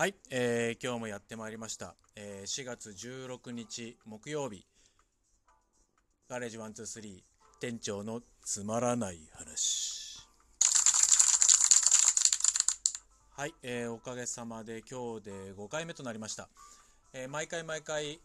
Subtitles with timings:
[0.00, 4.64] はい、えー今日もやってまいりました、えー4月16日木曜日。
[6.26, 7.18] ガレージ123
[7.60, 10.26] 店長のつまらない話。
[13.36, 16.48] はい、えーおかげさまで今日で5回目となりました、
[17.12, 18.20] えー毎回毎回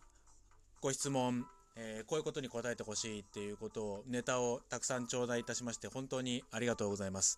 [0.80, 1.46] ご質問、
[1.76, 7.38] えーこういうことに答えてほしいっていうことをネタをたくさん頂戴いたしまして本当にありがとうございます。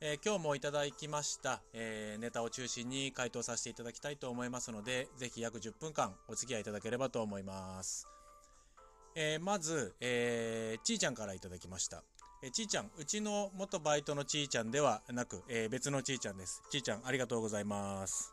[0.00, 8.06] えー今日もいただきました、えーネタを中心に回答させていただきたいと思いますので、ぜひ約10分間お付き合いいただければと思います。
[9.16, 12.04] えーまず、えーちーちゃんからいただきました。
[12.44, 16.62] えーちーちゃん、うちの元バイトのちーちゃんではなく、えー別のちーちゃんです。
[16.70, 18.32] ちーちゃん、ありがとうございます。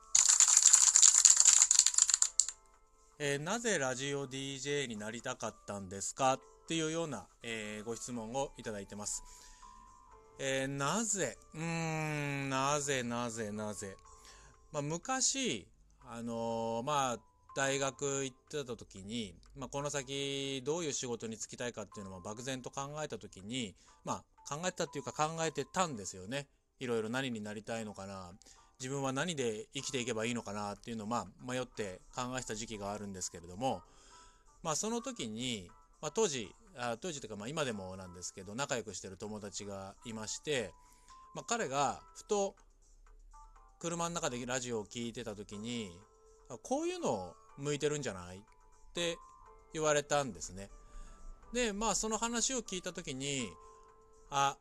[3.18, 6.34] えーなぜラジオ DJ になりたかったんですか？
[6.34, 9.24] っていうような、えーご質問をいただいてます。
[10.38, 11.38] えーなぜ？
[11.54, 13.96] うーん、なぜなぜなぜ？
[14.74, 15.66] まあ、昔、
[16.02, 17.18] あのーまあ、
[17.56, 26.48] 大学行ってた時に、まあ、この先どういう仕事に就きたいかっていうのも漠然と考えた時に、まあ、考えたっていうか考えてたんですよね。
[26.80, 28.32] いろいろ何になりたいのかな。
[28.78, 30.74] 自分は何で生きていけばいいのかな？
[30.74, 33.82] っていうのを、まあ、迷って考えた時期があるんですけれども、
[34.62, 35.72] まあ、その時に、
[36.06, 40.72] まあ、当時あ当時というかまあ今でもなんですけど仲良くしてる友達がいまして、
[41.34, 42.54] まあ、彼がふと
[43.80, 45.90] 車の中でラジオを聞いてた時に
[46.62, 48.38] こういうのを向いてるんじゃない？
[48.38, 48.42] っ
[48.94, 49.18] て
[49.74, 50.70] 言われたんですね。
[51.54, 53.50] でまあその話を聞いた時に
[54.30, 54.58] あ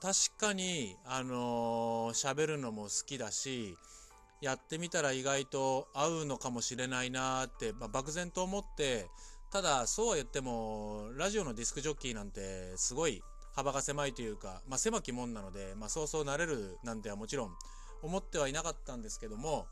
[0.00, 3.76] 確かにあのーるのも好きだし
[4.40, 9.08] やってみたら意外と合うのかもしれないなって、まあ、漠然と思って
[9.50, 13.22] ただそうは言ってもラジオのディスクジョッキーなんてすごい
[13.54, 17.50] 幅が狭いというか、まあ、狭き門なので、まあ、そうそうなれるなんてはもちろん
[18.02, 19.66] 思ってはいなかったんですけども、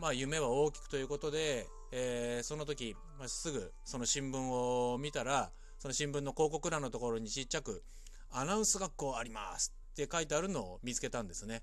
[0.00, 7.84] まあ、夢は大きくということで、えーその時、まあ、すぐその新聞を見たらその新聞の広告欄のところにちっちゃく
[8.30, 11.62] 「アナウンス学校あります」って書いてあるのを見つけたんですね。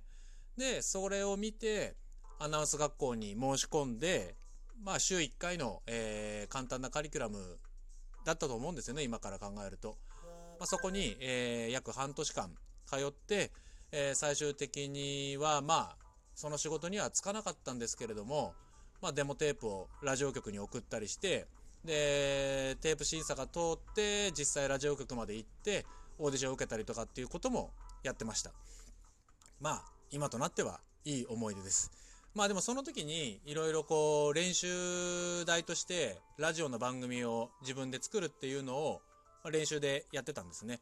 [0.55, 1.95] でそれを見て
[2.37, 4.35] アナウンス学校に申し込んで
[4.83, 7.59] まあ、週1回の、えー簡単なカリキュラム
[8.25, 9.97] だったと思うんですよね、今から考えると。
[10.59, 13.51] まあ、そこに、えー約半年間通って、
[13.91, 18.53] えー最終的には、まあ、その仕事にはつかなかったんですけれども、
[19.01, 21.47] まあ、デモテープをラジオ局に送ったりして、
[21.83, 25.85] で、テープ審査が通って、実際ラジオ局まで行って、
[26.17, 27.71] オーディションを受けたりとかっていうことも
[28.03, 28.51] やってました。
[29.59, 31.91] まあ、今となってはいい思い出です。
[32.35, 39.01] まあでもその時にいろいろこう練習台としてラジオの番組を自分で作るっていうのを
[39.51, 40.79] 練習でやってたんですね。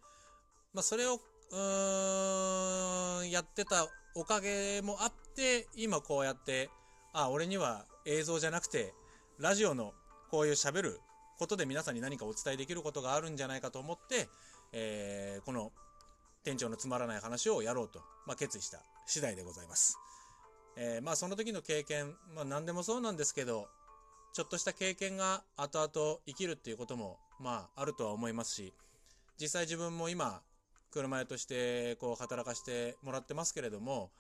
[0.74, 6.70] まあそれをうーんやってたおかげもあって今こうやって
[7.14, 8.94] あ俺には映像じゃなくて
[9.40, 9.94] ラジオの
[10.30, 11.00] こういう喋る
[11.40, 14.28] ことで皆さんに何かお伝えできることがあるんじゃないかと思って、
[14.74, 15.72] えーこの
[16.44, 19.98] 店長のつまらない話をやろうと、まあ、決意した次第でございます。
[20.80, 23.68] えーまあその時の経験、まあ何でもそうなんですけど、
[24.34, 28.74] ちょっとした経験が後々生きるっていうことも、まああるとは思いますし、
[29.42, 30.42] 実際自分も今、
[30.92, 34.12] 車屋としてこう働かしてもらってますけれども、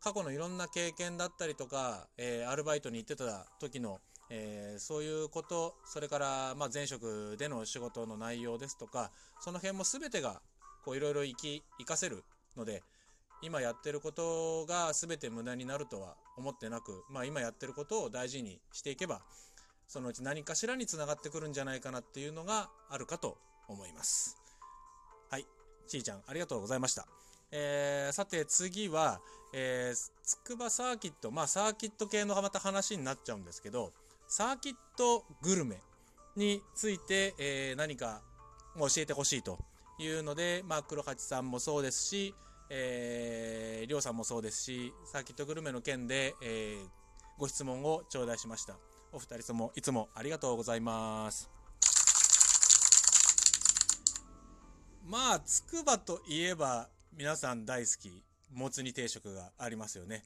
[0.00, 4.00] 過去のいろんな経験だったりとか、えーアルバイトに行ってた時の、
[4.30, 10.42] えーそういうこと、それから、まあ、前職での仕事の内容ですとか、その辺も全てが、
[10.84, 12.24] こういろいろ生き、活かせる
[12.56, 12.82] ので、
[13.42, 19.22] 今やってることが全て無駄になるとは思ってなく、まあ今やってることを大事にしていけば、
[19.88, 24.36] そのうち何かしらにつながってくるんじゃないかなっていうのがあるかと思います。
[25.30, 25.46] はい。
[25.88, 27.06] ちーちゃん、ありがとうございました。
[27.50, 29.20] えー、さて次は、
[29.52, 33.92] えー、つくばサーキット、まあサーキット系のまた話になっちゃうんですけど、
[34.28, 35.80] サーキットグルメ
[36.36, 38.22] について、えー何か
[38.78, 39.58] 教えてほしいと
[39.98, 42.34] いうので、まあ黒八さんもそうですし、
[42.70, 47.00] えー、りょうさんもそうですし、サーキットグルメの件で、えー
[47.40, 48.76] ご質問を頂戴しました。
[49.12, 51.48] お二人ともいつもありがとうございます。
[55.06, 58.22] まあ、つくばといえば皆さん大好き、
[58.52, 60.22] もつ煮定食がありますよね。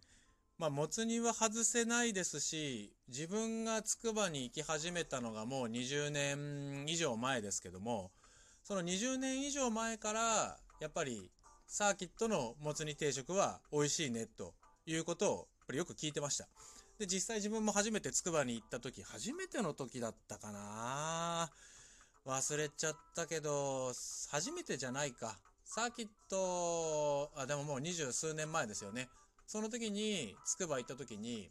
[0.58, 8.10] まあ、もつ煮は外せないですし、自分がつくばに行き始めたのがもう20年以上前ですけども、
[8.64, 11.30] その20年以上前から、やっぱり
[11.76, 14.54] サーキットのもつ煮定食は美味しいねと
[14.86, 16.46] いうことをやっぱりよく聞いてました。
[17.00, 21.50] で、実際自分も初めてつくばに行った時、初めての時だったかな
[22.24, 23.92] 忘れちゃったけど、
[24.30, 25.36] 初めてじゃないか。
[25.64, 29.08] サーキット、あ、でももう二十数年前ですよね。
[29.48, 31.50] その時に、つくば行った時に、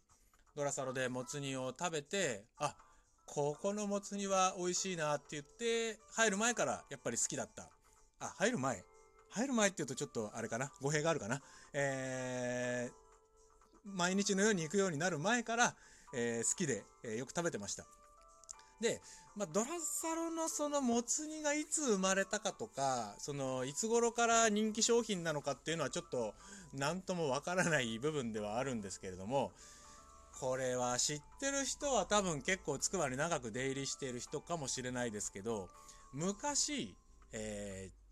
[0.55, 2.77] ドラサロでもつ煮を食べて、あ、
[3.25, 7.69] ここのもつ煮は美味しいなって言って、入る前からやっぱり好きだった。
[8.21, 8.92] あ、入る前？
[9.33, 10.71] 入る前って言うとちょっとあれかな？
[10.81, 11.41] 語弊があるかな？
[11.73, 15.75] えー、毎日のように行くようになる前から、
[16.13, 17.85] えー、好きで、えー、よく食べてました。
[18.79, 19.01] で、
[19.35, 26.33] まあ、ドラサロのそのもつ煮がいつ生まれたかとか、そのいつ頃から人気商品なのかっていうのはちょっと
[26.73, 29.51] 何ともわからない部分ではあるんですけれども、
[30.39, 35.69] これは知ってる人は多分結構つくばに長く出入りしている人かもしれないですけど、
[36.11, 36.93] 昔、
[37.31, 38.02] えー、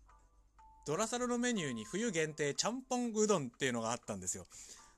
[0.86, 4.46] ドラサロのメニューに冬限定ちゃんぽんうどんっていうのがあったんですよ。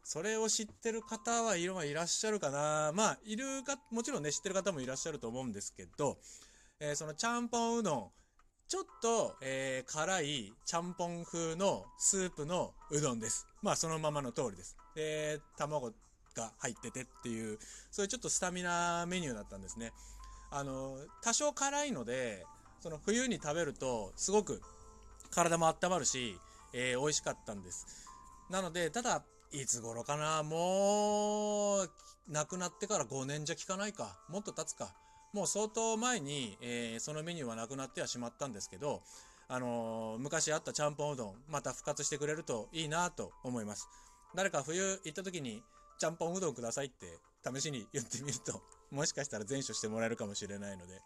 [0.03, 6.19] それを知ってる方はいらっしゃるかなまあ、いるか、もちろんね、知ってる方もいらっしゃると思うんですけど、
[6.79, 8.11] えー、そのちゃんぽんうどん、
[8.69, 13.47] ちょっと、えー、辛いちゃんぽん風のスープのうどんです。
[13.63, 14.77] まあ、そのままの通りです。
[14.95, 15.93] で、卵
[16.35, 17.59] が入っててっていう、
[17.91, 19.93] そういうちょっとスタミナメニューだったんですね。
[20.51, 22.45] あの、多少辛いので、
[22.81, 24.61] その冬に食べると、すごく
[25.35, 26.39] 体も温まるし、
[26.73, 27.87] えー、美味しかったんです。
[28.51, 29.23] なので、ただ、
[29.53, 30.43] いつ頃かな？
[30.43, 31.91] もう、
[32.29, 34.19] 亡くなってから5年じゃ効かないか。
[34.29, 34.95] もっと経つか。
[35.33, 39.03] もう相当前に、えー、そのメニューはなくなってはしまったんですけど、
[39.49, 43.89] あのー、昔あったちゃんぽんうどん、また復活してくれるといいなと思います。
[44.35, 45.63] 誰か冬行った時に、
[45.99, 51.01] ちゃんぽんうどんくださいって試しに言ってみると、もしかしたら全処してもらえるかもしれないので、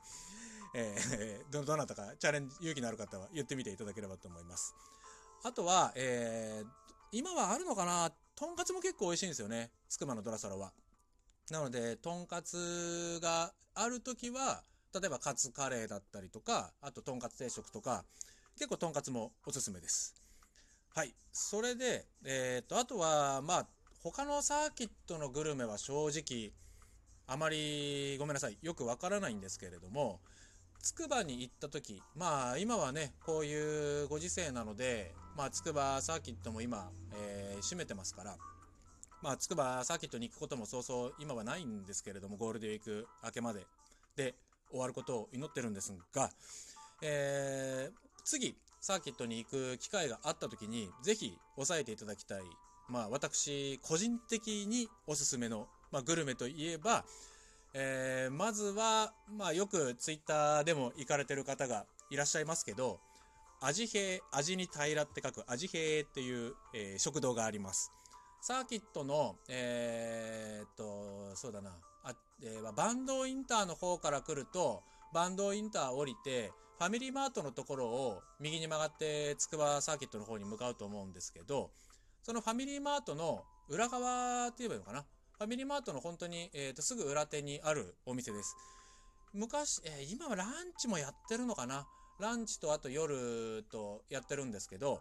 [0.75, 4.75] えー、 ど、どなたかチャレンジ、勇気のある方は言ってみていただければと思います。
[5.45, 6.69] あとは、えー、
[7.13, 8.13] 今はあるのかな？
[8.35, 9.71] とんかつも結構美味しいんですよね。
[9.89, 10.73] つくばのドラサロは。
[11.51, 14.63] なので、とんかつがある時は、
[14.95, 18.05] 例えばカツカレーだったりとか、あととんかつ定食とか、
[18.57, 20.15] 結構とんかつもおすすめです。
[20.95, 21.15] はい。
[21.33, 23.67] それで、えっ、ー、と、あとは、まあ、
[24.03, 26.53] 他のサーキットのグルメは正直、
[27.27, 30.21] あまりごめんなさい、よくわからないんですけれども、
[30.83, 38.37] つくばに行った時、まあ今はね、こういうご時世なので、まあつくばサーキットも今、えー、閉めてますから、
[39.23, 43.67] まあつくばサーキットに行くこともそうそう今はないんですけれども、ゴールデンウィーク明けまで
[44.17, 44.35] で
[44.71, 46.31] 終わることを祈ってるんですが、
[47.03, 52.43] えー、次、サーキットに行く機会があった時に、ぜひ押さえていただきたい
[52.89, 57.05] まあ私個人的におすすめの、まあ、グルメといえば、
[57.75, 63.01] えー、まずは、まあよくツイッターでも行かれてる方がいらっしゃいますけど、
[63.61, 67.93] 味平、味に平って書く味平っていう、えー、食堂があります。
[68.41, 71.73] サーキットの、えー、っと、そうだな、
[72.05, 74.83] あえー、バンドインターの方から来ると、
[75.13, 81.73] バンドインター降りて、ファミリーマートのところを右に曲がってつくばサーキットの方に向かうと思うんですけど、
[82.23, 85.05] そのファミリーマートの裏側って言えばいいのかな？
[85.39, 88.57] ファミリーマートの本当に、えー、とすぐ裏手にあるお店です。
[89.33, 91.87] 昔、えー、今はランチもやってるのかな
[92.19, 95.01] ランチとあと夜とやってるんですけど、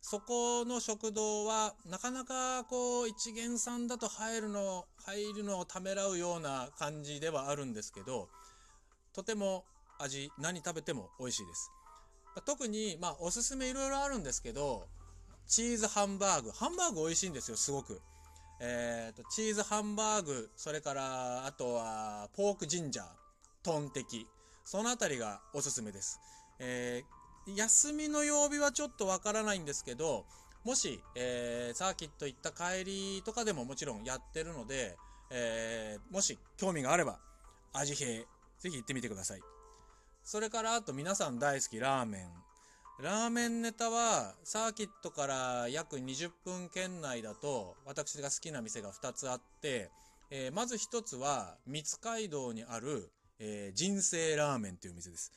[0.00, 8.30] そこの食堂はなかなかこう一元さんだと入るの、入るのをためらうような感じではあるんですけど、
[9.12, 9.66] とても
[9.98, 11.70] 味、何食べても美味しいです。
[12.46, 14.88] 特に、まあおすすめいろいろあるんですけど、
[15.46, 16.50] チーズハンバーグ。
[16.50, 18.00] ハンバーグ美味しいんですよ、すごく。
[18.60, 23.06] えっ、ー、と、チーズハンバーグ、それから、あとは、ポークジンジャー、
[23.62, 24.26] トンテキ。
[24.64, 26.20] そのあたりがおすすめです。
[26.58, 30.26] えー、休みの曜日はちょっとわからないんですけど、
[30.64, 34.96] もし、えー、サーキット行った帰りとかでももちろんやってるので、
[35.30, 37.18] えー、もし興味があれば、
[37.72, 38.22] 味平、
[38.58, 39.40] ぜひ行ってみてください。
[40.24, 42.47] それから、あと皆さん大好きラーメン。
[43.00, 49.88] ラーメンネタは、サーキットから約20分圏内だと、私が好きな店が2つあって、
[50.32, 55.30] えー、まず1つは、三街道にある、えー、人生ラーメンという店です。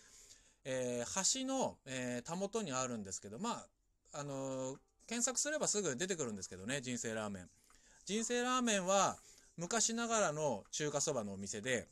[0.66, 3.64] えー、橋の、えー、たもとにあるんですけど、ま
[4.12, 7.50] あ、あのー、検索すればすぐ出てくるんですけどね、人生ラーメン。
[8.06, 9.18] 人生ラーメンは、
[9.56, 11.88] 昔ながらの中華そばのお店で、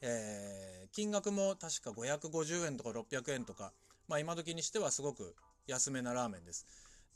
[0.00, 3.74] えー、金額も確か550円とか600円とか、
[4.08, 5.34] まあ今時にしてはすごく
[5.66, 6.66] 安めなラーメンです。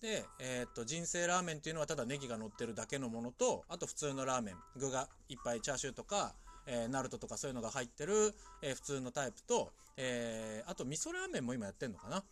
[0.01, 6.35] で、えー、っと、人生ラーメンっていうのはただネギが乗ってるだけのものと、あと普通のラーメン、具がいっぱいチャーシューとか、
[6.67, 12.23] えー、ナルトとかそういうのが入ってる、えー、普通のタイプと、えー、あと味噌ラーメンも今やってんのかな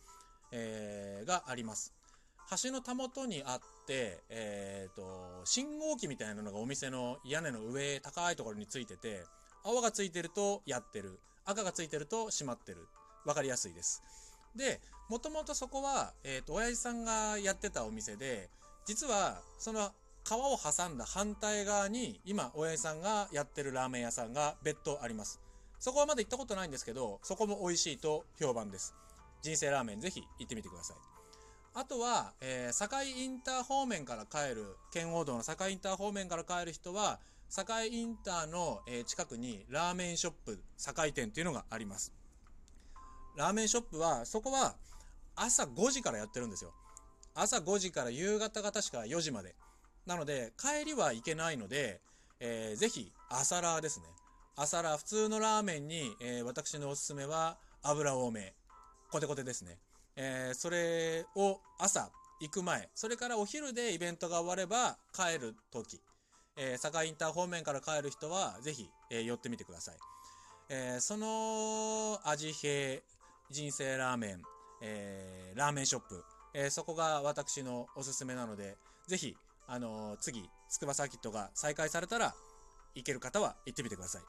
[0.51, 1.93] えー、があります。
[2.63, 9.23] 橋のたもとにあって、えっ、ー、と、信号機みたいなのがお店の屋根の上、高いところについてて、
[9.63, 11.19] 青がついてるとやってる。
[11.45, 12.87] 赤がついてると閉まってる。
[13.25, 14.01] わかりやすいです。
[14.55, 18.49] で、もともとそこは、えっ、ー、と、親父さんがやってたお店で、
[18.85, 19.91] 実は、その、
[20.29, 25.39] 川を挟んだ反対側に今親父さんがやってるラーメン屋さんが別途あります。
[25.79, 28.93] そこはまだ行ったことないんですけどそこも美味しいと評判です。
[29.41, 30.97] 人生ラーメンぜひ行ってみてください。
[31.73, 42.13] あとは、えー、堺インター方面から帰る圏央道の堺インター方面から帰る人は堺インターの、えー、近くにラーメンショップ堺店っていうのがあります。
[43.35, 44.75] ラーメンショップはそこは
[45.35, 46.73] 朝5時からやってるんですよ
[47.35, 49.55] 朝5時から夕方が確か4時まで
[50.09, 52.01] なので、帰りは行けないので、
[52.39, 54.07] えー、ぜひ、朝ラーですね。
[54.55, 58.55] 朝ラー、普通のラーメンに、えー、私のおすすめは、油多め。
[59.11, 59.77] コテコテですね。
[60.15, 62.09] えー、それを朝
[62.41, 66.01] 行く前、それからお昼でイベントが終われば帰る時、
[66.57, 69.95] えー、坂インター方面から帰る人は、ぜひ、えー、寄ってみてください。
[70.69, 73.01] えー、その味平、
[73.51, 74.41] 人生ラーメン、
[74.81, 78.77] えー、ラーメンショップ、えー、そこが私のおすすめなので、
[79.07, 79.35] ぜひ、
[79.67, 82.35] あの次、筑波サーキットが再開されたら、
[82.93, 84.21] 行ける方は行ってみてください。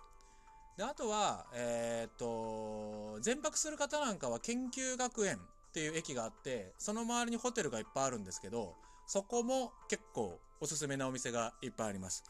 [0.79, 5.39] で、あとは、え、っと、全泊する方なんかは研究学園っ
[5.73, 8.75] ていう駅があって、その周りにホテルがいっぱいあるんですけど、
[9.07, 12.25] そこも結構おすすめなお店がいっぱいあります。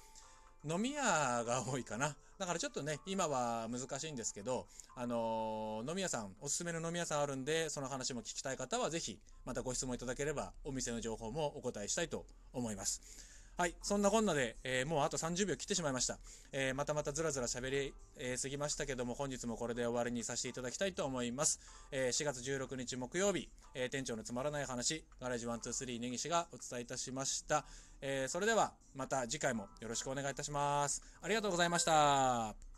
[0.68, 2.16] 飲み屋が多いかな。
[2.38, 13.29] だからちょっとね、今は難しいんですけど、あのー、飲み屋さん、おすすめの飲み屋さんあるんで、その話も聞きたい方はぜひ、またご質問いただければ、お店の情報もお答えしたいと思います。
[13.60, 16.18] はい、そんなこんなで、えー、もうあと30秒切ってしまいました。
[16.50, 21.60] えー、またまたずらずら喋り、えー、すぎましたけども、本日もこれで終わりにさせていただきたいと思います。
[21.92, 27.66] え4月16日木曜日、え店長のつまらない話、ガレージ123根岸がお伝えいたしました。
[28.00, 31.02] えそれでは、また次回もよろしくお願いいたします。
[31.20, 32.69] ありがとうございました。